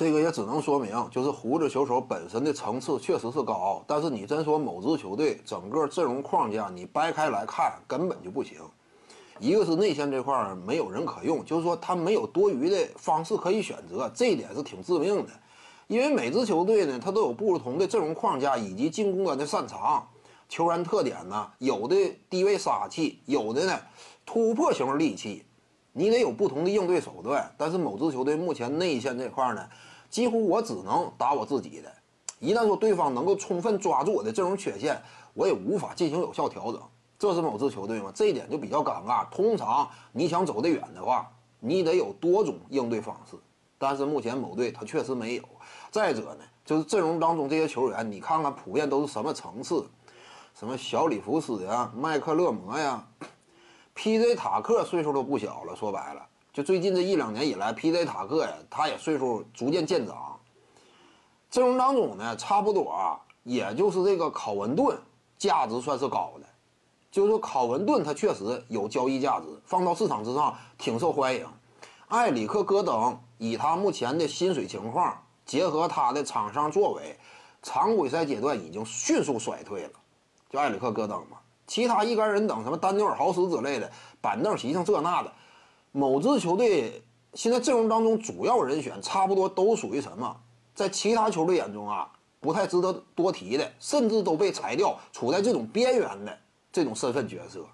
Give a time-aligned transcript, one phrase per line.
[0.00, 8.56] 这个也只能说明，就是胡子球手本身的层次确实是高，但是你真说某支球队整个阵容框架，你掰开来看根本就不行。
[9.38, 15.30] 一个是内线这块没有人可用，就是说他没有多余的方式可以选择，这一点是挺致命的。
[15.86, 20.08] 因为每支球队呢，它都有不同的阵容框架以及进攻端的擅长、
[20.48, 21.94] 球员特点呢，有的
[22.30, 23.78] 低位杀气，有的呢
[24.24, 25.44] 突破型利器，
[25.92, 27.52] 你得有不同的应对手段。
[27.56, 29.68] 但是某支球队目前内线这块呢，
[30.08, 31.92] 几乎我只能打我自己的。
[32.38, 35.00] 一旦说对方能够充分抓住我的阵容缺陷，
[35.34, 36.80] 我也无法进行有效调整。
[37.18, 38.10] 这是某支球队吗？
[38.14, 39.28] 这一点就比较尴尬。
[39.30, 43.36] 通常你想走得远的话，你得有多种应对方式。
[43.76, 45.42] 但是目前某队他确实没有。
[45.90, 49.86] 再者呢，就是阵容当中这些球员，你看看普遍都是什么层次？
[50.58, 53.06] 什么小里弗斯呀、麦克勒摩呀、
[53.94, 54.34] P.J.
[54.34, 55.76] 塔克岁数都不小了。
[55.76, 58.04] 说白了，就最近这一两年以来，P.J.
[58.04, 60.38] 塔克呀，他也岁数逐渐渐长。
[61.50, 64.98] 阵容当中呢，差不多啊，也就是这个考文顿
[65.38, 66.46] 价值算是高的，
[67.10, 71.46] 就是考文顿他确实有交易价值，放到市场之上挺受欢迎。
[72.08, 75.16] 埃里克戈登以他目前的薪水情况。
[75.46, 77.18] 结合他的场上作为，
[77.60, 79.90] 常规赛阶段已经迅速衰退了，
[80.48, 81.38] 就埃里克戈登嘛，
[81.70, 83.88] 其他一干人等什么丹尼尔豪斯之类的
[84.20, 85.32] 板凳席上这那的，
[85.92, 87.00] 某支球队
[87.34, 90.36] 现在阵容当中主要人选差不多都属于什么，
[90.74, 92.10] 在其他球队眼中啊
[92.40, 96.36] 不太值得多提的，甚至都被裁掉，处在这种边缘的
[96.72, 97.64] 这种身份角色。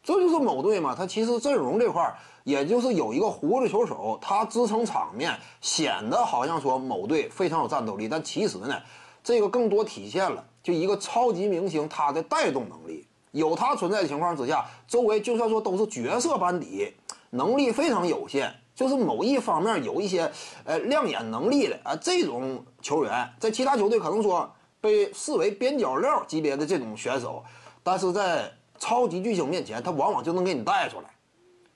[0.00, 8.80] 这就是某队嘛，他其实阵容这块儿，也就是有一个胡子球手，他支撑场面，显得好像说某队非常有战斗力，但其实呢，
[9.24, 13.06] 这个更多体现了就一个超级明星他的带动能力。
[13.30, 16.92] 有他存在的情况之下，周围就算说都是角色班底，
[17.30, 20.30] 能力非常有限，就是某一方面有一些
[20.64, 24.48] 呃亮眼能力的啊这种球员，在其他球队可能说
[24.80, 27.42] 被视为边角料级别的这种选手，
[27.82, 31.10] 但是在超级巨星面前，他往往就能给你带出来。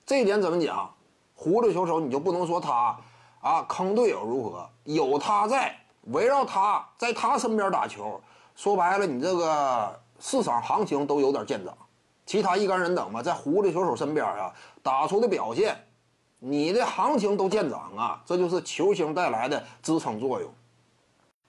[0.05, 0.89] 这一点怎么讲？
[1.35, 2.97] 胡子球手你就不能说他
[3.41, 4.69] 啊坑队友如何？
[4.85, 8.19] 有他在，围绕他在他身边打球，
[8.59, 11.73] 说白了，你这个市场行情都有点见涨。
[12.25, 14.53] 其他一干人等吧，在狐狸球手身边啊
[14.83, 15.77] 打出的表现，
[16.39, 18.21] 你的行情都见涨啊！
[18.25, 20.51] 这就是球星带来的支撑作用。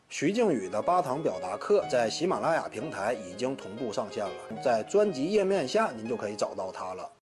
[0.08, 7.10] 徐静宇的八堂表达课在喜马拉雅平台已经同步上线了，在专辑页面下您就可以找到它了。